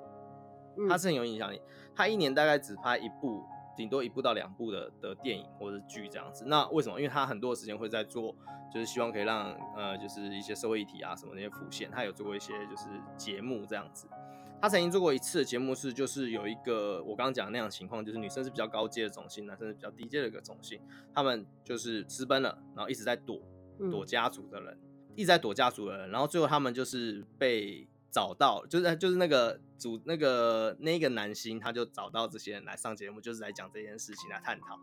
[0.89, 1.61] 他是很有影响力。
[1.93, 3.43] 他一年大概只拍一部，
[3.77, 6.45] 顶多一部到两部的的电影或者剧这样子。
[6.47, 7.01] 那为什么？
[7.01, 8.33] 因为他很多时间会在做，
[8.73, 11.91] 就是希望可以让呃，就是一些社会议题啊什么那些浮现。
[11.91, 12.85] 他有做过一些就是
[13.17, 14.07] 节目这样子。
[14.61, 20.81] 他曾经做过一次的节目是，就是有一个我刚刚讲的那样的情况，就是女生是比较高阶的种姓，男生是比较低阶的一个种姓，
[21.15, 23.41] 他们就是私奔了，然后一直在躲
[23.91, 24.79] 躲家族的人。
[25.17, 34.79] 一直在躲家族的人，然后最后他们就是被找到，就是就是那个主那个那个男星，他就找到这些人来上节目，就是来讲这件事情来探讨。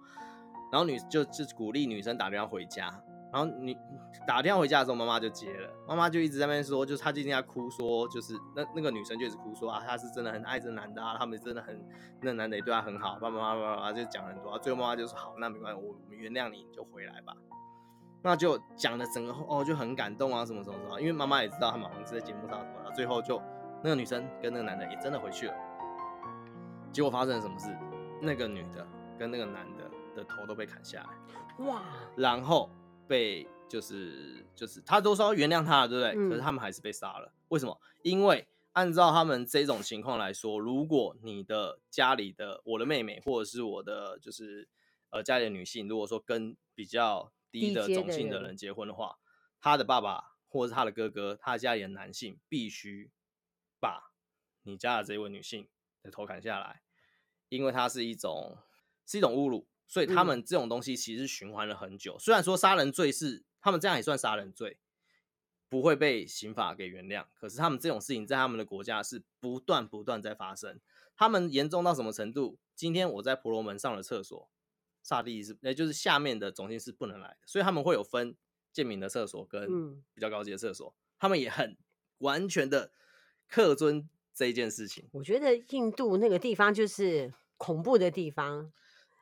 [0.69, 3.77] 然后女就就鼓励女生打电话回家，然后你
[4.25, 11.77] 打电话回家的时候，妈妈就接了，妈妈就一直在那边说，就是她今天在哭说，就是那那个女生就一直哭说啊，她是真的很爱这男的啊，他们真的很
[12.21, 17.33] 那个男的也对她很好，爸爸妈妈妈就讲很多，最后妈妈就说好，那没关系，我我们原谅你，你就回来吧。
[18.23, 23.41] 那就讲了整个哦，就很感动啊，什么什么什么，因为妈妈也知道他们好像是在节目上什么，最后就
[23.83, 25.53] 那个女生跟那个男的也真的回去了。
[26.91, 27.69] 结果发生了什么事？
[28.19, 28.85] 那个女的
[29.19, 29.83] 跟那个男的
[30.15, 31.81] 的头都被砍下来，哇！
[32.15, 32.69] 然后
[33.07, 36.11] 被就是就是他都说要原谅他了，对不对？
[36.15, 36.29] 嗯。
[36.29, 37.31] 可是他们还是被杀了。
[37.49, 37.79] 为什么？
[38.03, 44.67] 因为按照他们这种情况来说，如果你的家里的我的妹妹或者是我的就是
[45.09, 49.17] 呃家里的女性，如果说跟比较低的种姓的人结婚的话，
[49.59, 53.11] 他的爸爸或者是他的哥哥，他家里的男性必须
[53.79, 54.11] 把
[54.63, 55.67] 你家的这位女性
[56.03, 56.83] 的头砍下来，
[57.49, 58.57] 因为它是一种
[59.05, 62.17] 是一种侮辱，所以他们这种东西其实循环了很久。
[62.19, 64.78] 虽然说杀人罪是他们这样也算杀人罪，
[65.69, 70.80] 不会被刑法给原谅，可是他们这种事情在他们的国家是不断不断在发生。
[71.15, 72.60] 他们严重到什么程度？
[72.76, 74.50] 今天我在婆罗门上了厕所。
[75.04, 78.36] 刹帝利是，那就是下面的种姓是不能来的，所以他们会有分
[78.73, 81.78] 贱民的厕所跟比较高级的厕所，嗯，他们也很
[82.17, 82.91] 完全的
[83.47, 85.08] 克尊这一件事情。
[85.13, 88.73] 我觉得印度那个地方就是恐怖的地方，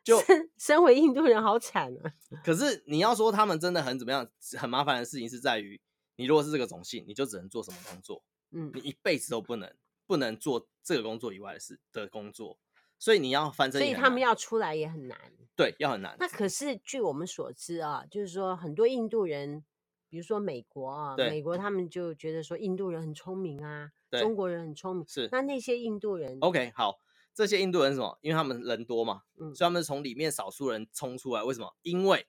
[0.05, 2.13] 就身，身为印度人好惨啊。
[2.45, 4.25] 可是你要说他们真的很怎么样，
[4.57, 5.81] 很麻烦的事情是在于，
[6.15, 8.23] 你如果是这个种姓，你就只能做什么工作？
[8.51, 12.59] 嗯，你一辈子都不能不能做这个工作以外的事的工作。
[12.97, 15.17] 所以你要翻身，所以他们要出来也很难。
[15.55, 16.15] 对，要很难。
[16.19, 19.65] 那可是据我们所知啊，就是说很多印度人，
[20.09, 25.05] 比如说美国啊，美国他们就觉得说印度人很聪明啊，中国人很聪明。
[25.07, 25.27] 是。
[25.31, 26.99] 那那些印度人，OK，好，
[27.35, 28.17] 这些印度人是什么？
[28.21, 31.43] 因为他们人多嘛，嗯，所以他们是从里面少数人冲出来。
[31.43, 31.75] 为什么？
[31.83, 32.25] 因为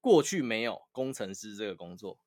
[0.00, 2.18] 过去没有工程师这个工作。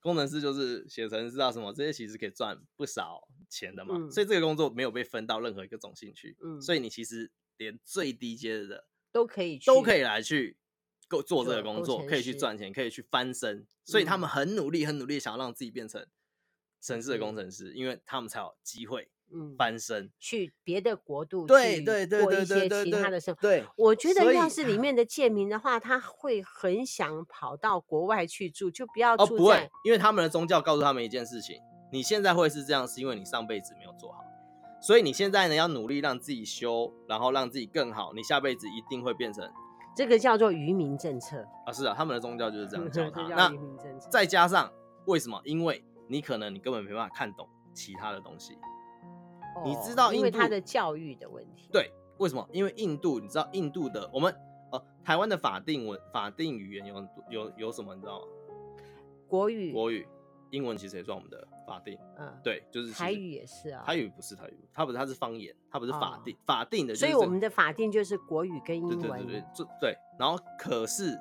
[0.00, 10.58] 工程师就是写程式啊，什么这些其实可以赚不少钱的嘛，嗯，所以这个工作没有被分到任何一个种姓去，嗯，所以你其实连最低阶的都可以都可以来去
[11.06, 16.04] 够做这个工作，可以去赚钱，可以去翻身，所以他们很努力，很努力想要让自己变成
[16.80, 19.08] 城市的工程师，嗯，因为他们才有机会。
[19.34, 23.40] 嗯，翻身去别的国度，对对对过一些其他的生活。
[23.40, 29.14] 对，我觉得要是里面的贱民的话，他会很想跑到国外去住，就不要。
[29.14, 31.56] 哦，不会，因为他们的宗教告诉他们一件事情：
[31.90, 34.18] 你现在会是这样，是因为你上辈子没有做好。
[34.80, 39.48] 所以你现在呢，要努力让自己修，然后让自己更好，你下辈子一定会变成
[39.96, 43.28] 这个叫做愚民政策啊，是啊，他们的宗教就是这样教 他。
[43.28, 44.06] 叫愚民政策。
[44.06, 44.72] 那再加上
[45.06, 45.40] 为什么？
[45.44, 48.58] 因为你可能你根本没办法看懂其他的东西。
[49.54, 51.68] 哦、你知道，因为他的教育的问题。
[51.72, 52.48] 对，为什么？
[52.52, 54.34] 因为印度，你知道印度的我们
[54.70, 57.94] 呃台湾的法定文法定语言有有有什么？
[57.94, 58.26] 你知道吗？
[59.28, 59.72] 国语。
[59.72, 60.06] 国语。
[60.50, 63.82] 英文其实也算我们的法定，嗯，对，就是台语也是啊。
[63.86, 67.06] 台语不是台语，它不是，它是方言，它不是法定，哦、法定的、就是。
[67.06, 69.00] 所以我们的法定就是国语跟英文。
[69.00, 69.96] 对对对对，就对。
[70.18, 71.18] 然后可是，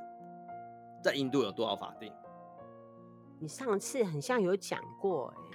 [1.01, 2.11] 在印度有多少法定？
[3.39, 5.50] 你上次很像有讲过、欸，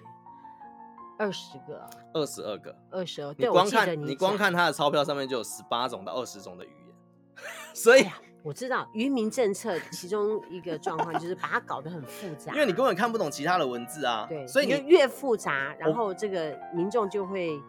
[1.18, 3.35] 二十个，二十二个，二十二。
[3.38, 8.02] 你光看你，你光看他的钞票上面就有十八种到二十种的语言， 所以。
[8.02, 14.24] 哎我知道渔民政策其中一个状况就是把它搞得很复杂， 因为你根本看不懂其他的文字啊。
[14.29, 17.61] 对，所以你越复杂，然后这个民众就会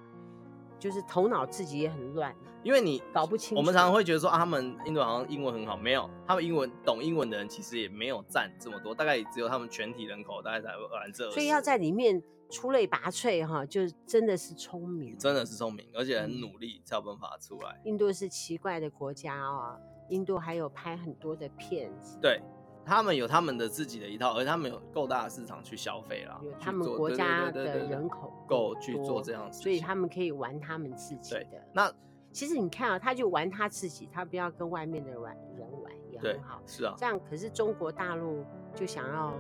[0.77, 2.31] 就是头脑自己也很乱，
[2.62, 3.60] 因为你搞不清楚。
[3.60, 11.33] 我们常常会觉得说啊，他们印度好像英文很好，没有，他们英文懂英文的人其实也没有占这么多，大概也只有他们全体人口大概才百分之二十。
[11.33, 17.79] 所以要在里面出类拔萃哈，就真的是聪明，真的是聪明，而且很努力才有办法出来。
[17.83, 19.79] 印度是奇怪的国家哦。
[20.10, 22.41] 印度还有拍很多的片子，对，
[22.86, 31.62] 他们有他们的自己的一套，而他们有够大的市场去消费啦，有他们国家的人口够去做这样子，所以他们可以玩他们自己的。
[31.73, 31.93] 那
[32.31, 36.62] 其实你看啊，他就玩他自己，他不要跟外面的人玩，人玩也很好。
[36.65, 39.33] 是啊，这样可是中国大陆就想要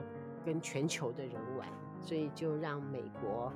[0.43, 1.65] 跟全球的人玩，
[2.01, 3.51] 所以就让美国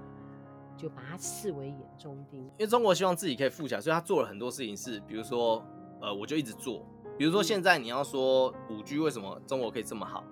[0.78, 2.40] 就把它视为眼中钉。
[2.40, 5.66] 因为中国希望自己可以富起来，所以他做了很多事情是，比如说
[6.02, 6.86] 呃，我就一直做。
[7.18, 10.24] 比如说，现在你要说五 G 为什么中国可以这么好，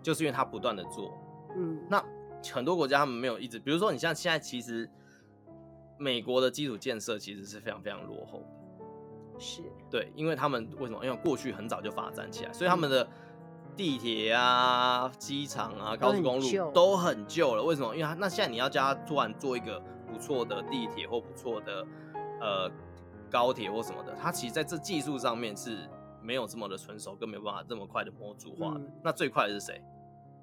[0.00, 1.12] 就是因为它不断的做。
[1.56, 2.04] 嗯，那
[2.52, 4.88] 很多国家他们没有一直，比如说你像现在，其实
[5.98, 8.46] 美国的基础建设其实是非常非常落后的。
[9.38, 11.04] 是，对，因为他们为什么？
[11.04, 13.08] 因为过去很早就发展起来，所以他们的
[13.76, 17.62] 地铁啊、机场啊、高速公路都很旧了。
[17.62, 17.94] 为什么？
[17.94, 21.86] 因为它那现在你要叫他突然做一个不错的地铁或不错的
[22.40, 22.70] 呃
[23.30, 25.88] 高铁或什么的，它其实在这技术上面是。
[26.22, 28.72] 没有这么的成熟，更没有办法这么快的模组化。
[28.74, 29.80] 嗯、那最快的是谁？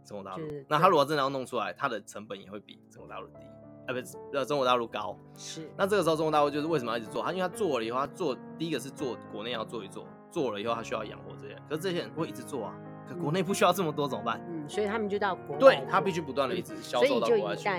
[0.06, 0.48] 中国大陆。
[0.70, 3.40] 那他如果真的要弄出来，它的成本也会比中国大陆低，
[3.86, 5.14] 啊，不是，呃，中国大陆高。
[5.36, 5.70] 是。
[5.76, 7.22] 那这个时候，中国大陆就是为什么要一直做？
[7.22, 12.74] 他因为他做了以后，他做第一个是做国内要做一做，做了以后他需要养活这些人，可是这些人会一直做啊。
[13.14, 14.42] 可国内不需要这么多怎么办？
[14.50, 15.60] 嗯，所以他们就到国外。
[15.60, 17.70] 对，他必须不断的一直销售到国外去。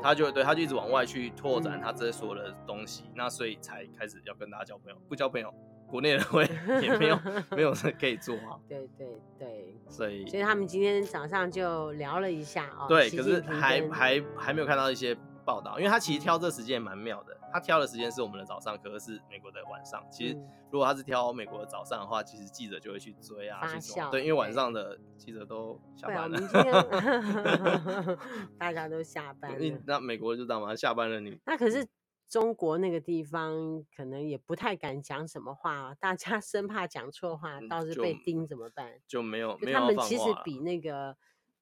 [0.00, 5.52] 他就对，他就一直往外去拓展他这些所有的东西，嗯、那所以才开始要跟大家交朋友，不交朋友。
[5.88, 6.42] 国内人会
[6.82, 7.18] 也没有
[7.56, 8.60] 没有人可以做啊。
[8.68, 12.86] 对对对，所以所以他们今天早上就聊了一下啊。
[12.86, 15.16] 对，可是还还还没有看到一些
[15.48, 17.34] 报道，因为他其实挑这时间也蛮妙的。
[17.50, 20.06] 他挑的时间是我们的早上，可是是美国的晚上。
[20.10, 20.34] 其实
[20.70, 23.62] 如果他是挑美国的早上的话，其实记者就会去追啊。
[24.10, 26.38] 对，因为晚上的记者都下班了。
[28.58, 29.80] 大家都下班了。
[29.86, 31.88] 那美国就这样嘛，下班了你那可是。
[32.28, 39.00] 中国那个地方可能也不太敢讲什么话，大家生怕讲错话，倒是被盯怎么办？
[39.06, 41.16] 就，没有没有，他们其实比那个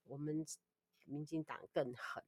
[0.09, 0.45] 我们
[1.05, 2.21] 民进党更狠。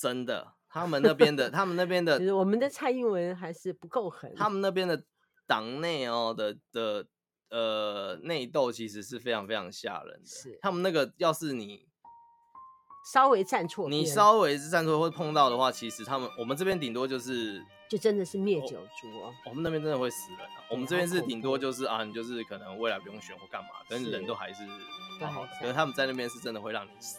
[0.00, 4.34] 真的，他们那边的，他们那边的，我们的蔡英文还是不够狠。
[4.34, 5.04] 他们那边的
[5.46, 7.06] 党内哦的的
[7.50, 10.26] 呃内斗其实是非常非常吓人的。
[10.26, 11.86] 是，他们那个要是你。
[13.12, 19.30] 稍微站错，你稍微是站错或碰到的话，其实他们我们这边顶多就是，就真的是灭九族哦。
[19.44, 20.64] 我们那边真的会死人啊！
[20.70, 24.62] 我们这边是顶多就是啊，你就是可能未来不用选或干嘛，可是人都还是
[25.20, 25.50] 好好的。
[25.60, 27.18] 可是他们在那边是真的会让你死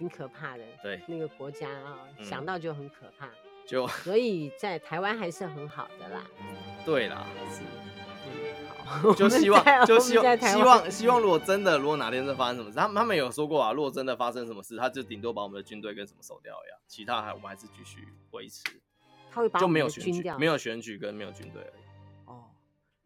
[0.00, 0.64] 挺可怕的。
[0.82, 3.28] 对，那个国家啊，想到就很可怕。
[3.68, 6.24] 就所以在台湾还是很好的啦。
[6.86, 7.26] 对啦。
[9.14, 18.64] 就希望，就希望，希望，希望，如果真的，如果哪天真的发生什么事，他们他们有说过啊，如果真的发生什么事，他就顶多把我们的军队跟什么收掉呀，其他还我们还是继续维持。
[19.30, 21.82] 他会把就没有选举，没有选举跟没有军队而已。
[22.24, 22.46] 哦，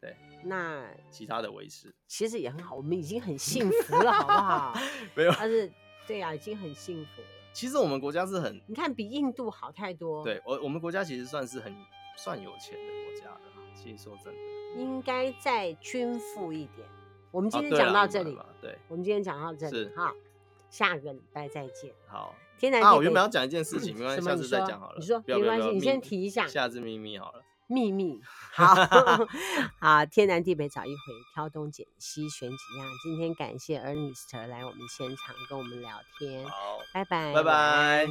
[0.00, 4.80] 对，那其他的维持其实也很好，我们已经很幸福了，好不好？
[5.14, 5.70] 没有，但是
[6.06, 7.28] 对呀、啊，已经很幸福了。
[7.52, 10.24] 其实我们国家是很，你看比印度好太多。
[10.24, 11.74] 对我，我们国家其实算是很
[12.16, 13.40] 算有钱的国家了。
[13.74, 14.40] 其实说真的。
[14.76, 16.86] 应该再均富一点。
[17.30, 20.12] 我们今天讲到这里，啊、对，我们今天讲到这里，哈，
[20.68, 21.92] 下个礼拜再见。
[22.08, 24.96] 好，天南我原本要讲一件事情， 没关系，下次再讲好了。
[24.98, 26.46] 你说，没关系，你先提一下。
[26.48, 27.43] 下次秘密好了。
[27.66, 28.20] 秘密，
[28.54, 28.74] 好
[29.80, 31.00] 好，天南地北找一回，
[31.34, 32.86] 挑东拣西选几样。
[33.02, 36.46] 今天感谢 Ernest 来我们现场跟我们聊天。
[36.48, 38.08] 好，拜拜，拜拜。